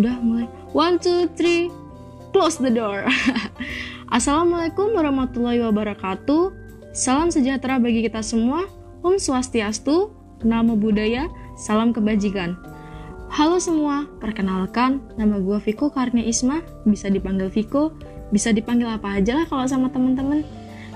[0.00, 0.46] udah mulai.
[0.72, 1.68] One two three.
[2.32, 3.04] Close the door.
[4.16, 6.56] Assalamualaikum warahmatullahi wabarakatuh.
[6.96, 8.64] Salam sejahtera bagi kita semua.
[9.00, 10.12] Om Swastiastu
[10.44, 12.56] Namo Buddhaya Salam kebajikan.
[13.30, 16.64] Halo semua, perkenalkan nama gue Viko Karnia Isma.
[16.88, 17.94] Bisa dipanggil Viko,
[18.32, 20.42] bisa dipanggil apa aja lah kalau sama temen-temen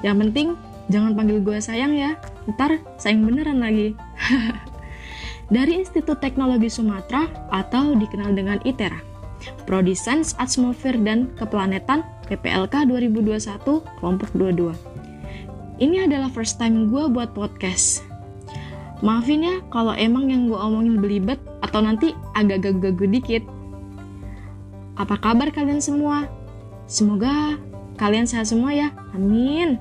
[0.02, 0.48] Yang penting
[0.88, 2.16] jangan panggil gue sayang ya.
[2.48, 3.92] Ntar sayang beneran lagi
[5.52, 9.00] dari Institut Teknologi Sumatera atau dikenal dengan ITERA.
[9.68, 13.60] Prodi Sains Atmosfer dan Keplanetan PPLK 2021
[14.00, 14.72] kelompok 22.
[15.82, 18.06] Ini adalah first time gue buat podcast.
[19.04, 23.42] Maafin ya kalau emang yang gue omongin belibet atau nanti agak gagu-gagu dikit.
[24.96, 26.30] Apa kabar kalian semua?
[26.86, 27.58] Semoga
[28.00, 28.88] kalian sehat semua ya.
[29.12, 29.76] Amin.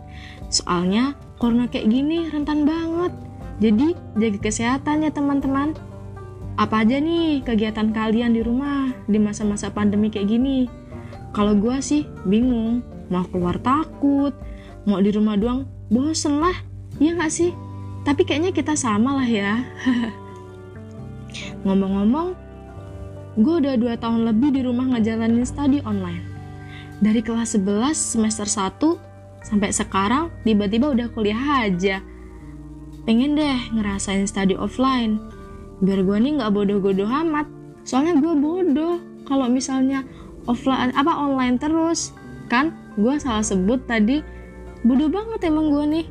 [0.52, 3.14] Soalnya corona kayak gini rentan banget
[3.61, 5.77] jadi jaga kesehatan ya teman-teman.
[6.57, 10.69] Apa aja nih kegiatan kalian di rumah di masa-masa pandemi kayak gini?
[11.33, 14.33] Kalau gue sih bingung, mau keluar takut,
[14.85, 16.53] mau di rumah doang bosen lah,
[17.01, 17.51] iya gak sih?
[18.05, 19.65] Tapi kayaknya kita sama lah ya.
[21.65, 22.37] Ngomong-ngomong,
[23.41, 26.21] gue udah 2 tahun lebih di rumah ngejalanin studi online.
[27.01, 28.77] Dari kelas 11 semester 1
[29.41, 31.99] sampai sekarang tiba-tiba udah kuliah aja
[33.03, 35.19] pengen deh ngerasain study offline.
[35.83, 37.47] Biar gue nih nggak bodoh-bodoh amat.
[37.83, 40.07] Soalnya gue bodoh kalau misalnya
[40.47, 42.15] offline apa online terus.
[42.47, 44.23] Kan gue salah sebut tadi.
[44.83, 46.07] Bodoh banget emang gue nih.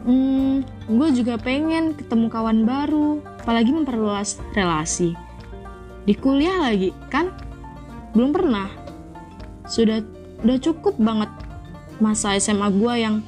[0.00, 5.12] Hmm, gue juga pengen ketemu kawan baru apalagi memperluas relasi.
[6.08, 7.28] Di kuliah lagi kan?
[8.16, 8.72] Belum pernah.
[9.68, 10.00] Sudah
[10.40, 11.28] udah cukup banget
[12.00, 13.20] masa SMA gue yang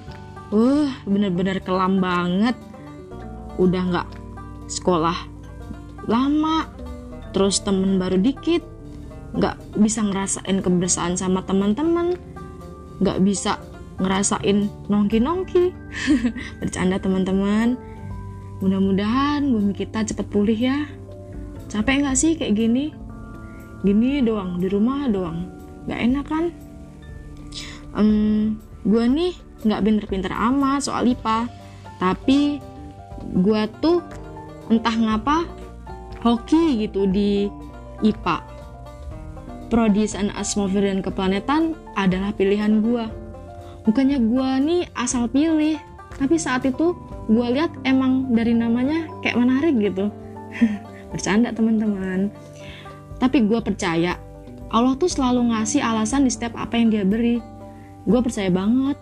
[0.52, 2.54] uh bener-bener kelam banget.
[3.56, 4.08] Udah nggak
[4.68, 5.16] sekolah
[6.06, 6.68] lama
[7.32, 8.62] terus temen baru dikit.
[9.32, 12.20] Nggak bisa ngerasain kebersamaan sama teman-teman.
[13.00, 13.56] Nggak bisa
[13.96, 15.72] ngerasain nongki-nongki.
[16.60, 17.80] Bercanda teman-teman.
[18.60, 20.86] Mudah-mudahan bumi kita cepet pulih ya.
[21.72, 22.92] Capek nggak sih kayak gini?
[23.82, 25.48] Gini doang di rumah doang.
[25.88, 26.44] Nggak enak kan?
[27.96, 31.46] Um, gue nih nggak pinter-pinter amat soal IPA
[31.98, 32.58] tapi
[33.38, 34.02] gue tuh
[34.70, 35.46] entah ngapa
[36.22, 37.46] hoki gitu di
[38.02, 38.36] IPA
[39.70, 43.04] Prodi Sains Atmosfer dan Keplanetan adalah pilihan gue
[43.86, 45.78] bukannya gue nih asal pilih
[46.18, 46.94] tapi saat itu
[47.30, 50.10] gue lihat emang dari namanya kayak menarik gitu.
[51.12, 52.30] Bercanda teman-teman.
[53.18, 54.18] Tapi gue percaya
[54.72, 57.38] Allah tuh selalu ngasih alasan di setiap apa yang dia beri.
[58.02, 58.98] Gue percaya banget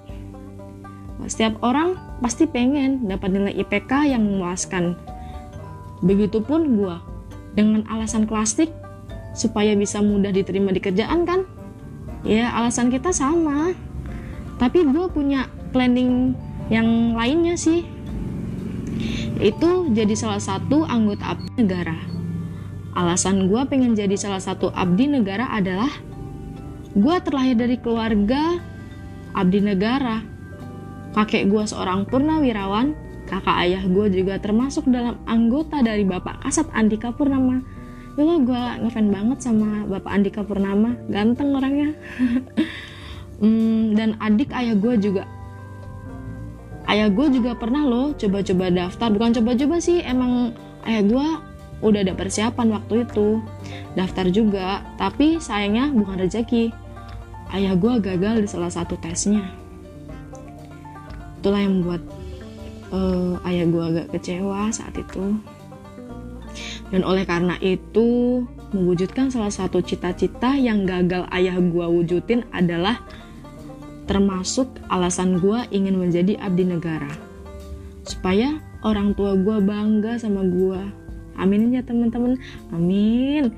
[1.27, 4.97] setiap orang pasti pengen dapat nilai IPK yang memuaskan.
[6.01, 6.97] Begitupun gue,
[7.55, 8.71] dengan alasan klasik
[9.35, 11.45] supaya bisa mudah diterima di kerjaan kan?
[12.25, 13.73] Ya alasan kita sama.
[14.61, 16.37] Tapi gue punya planning
[16.69, 17.85] yang lainnya sih.
[19.41, 21.97] Itu jadi salah satu anggota abdi negara.
[22.93, 25.89] Alasan gue pengen jadi salah satu abdi negara adalah
[26.93, 28.59] gue terlahir dari keluarga
[29.33, 30.21] abdi negara
[31.11, 32.95] Kakek gue seorang purnawirawan,
[33.27, 37.63] kakak ayah gue juga termasuk dalam anggota dari Bapak Kasat Andika Purnama.
[38.15, 41.91] Dulu gue ngefan banget sama Bapak Andika Purnama, ganteng orangnya.
[43.43, 45.27] hmm, dan adik ayah gue juga.
[46.87, 50.55] Ayah gue juga pernah loh coba-coba daftar, bukan coba-coba sih, emang
[50.87, 51.27] ayah gue
[51.83, 53.43] udah ada persiapan waktu itu.
[53.99, 56.71] Daftar juga, tapi sayangnya bukan rezeki.
[57.51, 59.70] Ayah gue gagal di salah satu tesnya
[61.41, 62.05] itulah yang membuat
[62.93, 65.41] uh, ayah gue agak kecewa saat itu.
[66.93, 68.43] Dan oleh karena itu
[68.77, 73.01] mewujudkan salah satu cita-cita yang gagal ayah gue wujudin adalah
[74.05, 77.11] termasuk alasan gue ingin menjadi abdi negara.
[78.05, 81.01] Supaya orang tua gue bangga sama gue
[81.41, 82.37] amin ya teman-teman.
[82.75, 83.55] Amin.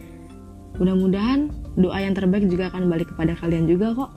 [0.79, 4.11] Mudah-mudahan doa yang terbaik juga akan balik kepada kalian juga kok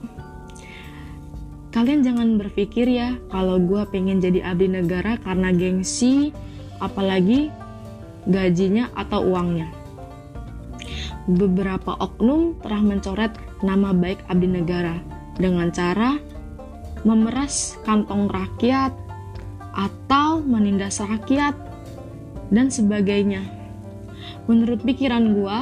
[1.76, 6.32] kalian jangan berpikir ya kalau gue pengen jadi abdi negara karena gengsi
[6.80, 7.52] apalagi
[8.24, 9.68] gajinya atau uangnya
[11.28, 14.96] beberapa oknum telah mencoret nama baik abdi negara
[15.36, 16.16] dengan cara
[17.04, 18.96] memeras kantong rakyat
[19.76, 21.52] atau menindas rakyat
[22.48, 23.44] dan sebagainya.
[24.48, 25.58] Menurut pikiran gue,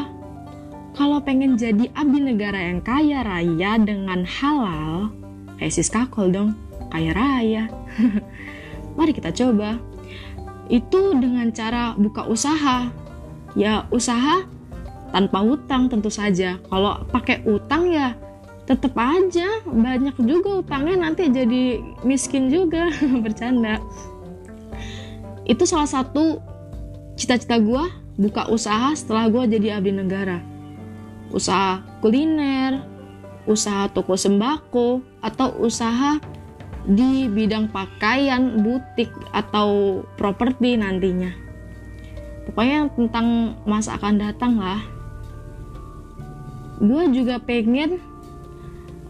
[0.94, 5.10] kalau pengen jadi abdi negara yang kaya raya dengan halal,
[5.58, 6.58] kayak sis kakol dong
[6.94, 7.64] kaya raya.
[8.96, 9.82] Mari kita coba.
[10.70, 12.88] Itu dengan cara buka usaha.
[13.58, 14.46] Ya usaha
[15.10, 16.62] tanpa hutang tentu saja.
[16.70, 18.14] Kalau pakai utang ya
[18.64, 22.94] tetap aja banyak juga utangnya nanti jadi miskin juga.
[23.24, 23.82] Bercanda.
[25.44, 26.38] Itu salah satu
[27.18, 27.84] cita-cita gue
[28.14, 30.38] buka usaha setelah gue jadi abdi negara.
[31.34, 32.93] Usaha kuliner
[33.44, 36.20] usaha toko sembako atau usaha
[36.84, 41.32] di bidang pakaian, butik atau properti nantinya.
[42.44, 44.84] Pokoknya tentang masa akan datang lah.
[46.84, 48.04] Gue juga pengen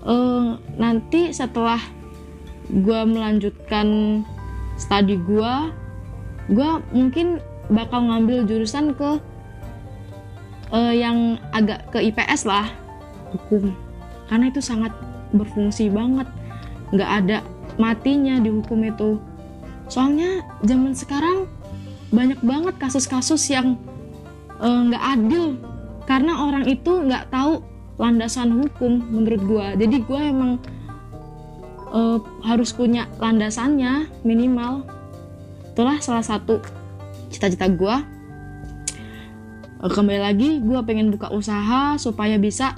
[0.06, 1.82] uh, nanti setelah
[2.70, 4.22] gue melanjutkan
[4.78, 5.54] studi gue,
[6.54, 7.42] gue mungkin
[7.72, 9.18] bakal ngambil jurusan ke
[10.70, 12.70] uh, yang agak ke IPS lah,
[13.34, 13.83] hukum.
[14.30, 14.92] Karena itu sangat
[15.34, 16.28] berfungsi banget.
[16.94, 17.38] Nggak ada
[17.76, 19.20] matinya dihukum itu.
[19.90, 21.50] Soalnya zaman sekarang
[22.14, 23.76] banyak banget kasus-kasus yang
[24.62, 25.58] eh, nggak adil.
[26.04, 30.58] Karena orang itu nggak tahu landasan hukum menurut gue jadi gue emang
[31.94, 34.82] uh, harus punya landasannya minimal.
[35.74, 36.58] Itulah salah satu
[37.30, 37.96] cita-cita gue
[39.84, 42.72] kembali lagi gue pengen buka usaha supaya bisa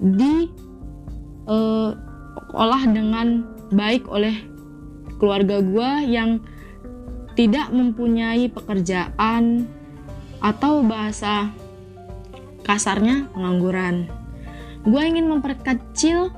[0.00, 0.48] di
[1.44, 1.92] uh,
[2.88, 4.34] dengan baik oleh
[5.20, 6.40] keluarga gue yang
[7.36, 9.68] tidak mempunyai pekerjaan
[10.40, 11.52] atau bahasa
[12.64, 14.08] kasarnya pengangguran.
[14.88, 16.32] Gue ingin memperkecil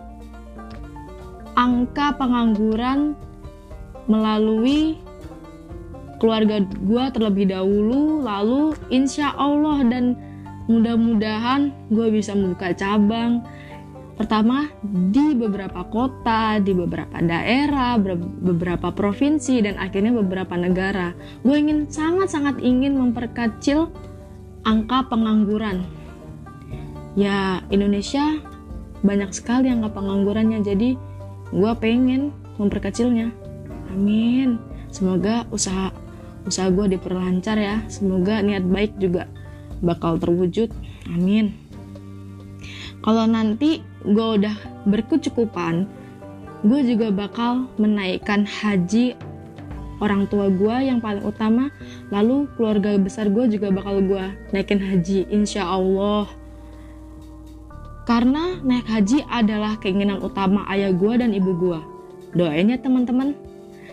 [1.54, 3.14] angka pengangguran
[4.10, 4.98] melalui
[6.18, 10.18] keluarga gue terlebih dahulu, lalu insya Allah dan
[10.70, 13.42] mudah-mudahan gue bisa membuka cabang
[14.12, 21.16] Pertama, di beberapa kota, di beberapa daerah, beberapa provinsi, dan akhirnya beberapa negara.
[21.40, 23.88] Gue ingin sangat-sangat ingin memperkecil
[24.68, 25.82] angka pengangguran.
[27.16, 28.36] Ya, Indonesia
[29.00, 30.94] banyak sekali angka penganggurannya, jadi
[31.50, 33.32] gue pengen memperkecilnya.
[33.90, 34.60] Amin.
[34.92, 35.88] Semoga usaha
[36.44, 37.80] usaha gue diperlancar ya.
[37.88, 39.24] Semoga niat baik juga
[39.82, 40.70] bakal terwujud.
[41.10, 41.52] Amin.
[43.02, 45.86] Kalau nanti gue udah berkecukupan
[46.62, 49.18] gue juga bakal menaikkan haji
[49.98, 51.74] orang tua gue yang paling utama
[52.14, 54.24] lalu keluarga besar gue juga bakal gue
[54.54, 56.30] naikin haji insya Allah
[58.06, 61.80] karena naik haji adalah keinginan utama ayah gue dan ibu gue
[62.34, 63.34] doain ya teman-teman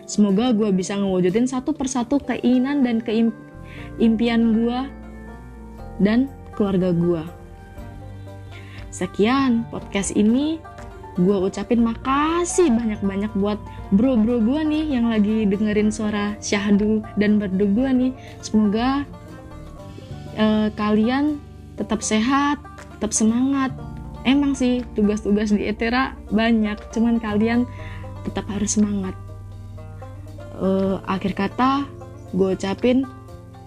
[0.09, 4.79] semoga gue bisa ngewujudin satu persatu keinginan dan keimpian gue
[5.99, 7.23] dan keluarga gue
[8.89, 10.57] Sekian podcast ini
[11.19, 13.59] gue ucapin makasih banyak-banyak buat
[13.91, 18.11] bro-bro gue nih yang lagi dengerin suara syahdu dan berdu gue nih.
[18.39, 19.03] Semoga
[20.39, 21.37] uh, kalian
[21.75, 22.57] tetap sehat,
[22.97, 23.75] tetap semangat.
[24.23, 27.67] Emang sih tugas-tugas di Etera banyak, cuman kalian
[28.23, 29.15] tetap harus semangat.
[30.59, 31.87] Uh, akhir kata
[32.35, 33.07] gue ucapin